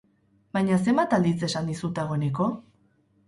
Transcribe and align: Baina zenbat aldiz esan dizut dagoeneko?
Baina 0.57 0.77
zenbat 0.85 1.13
aldiz 1.17 1.35
esan 1.49 1.69
dizut 1.73 1.93
dagoeneko? 1.99 2.49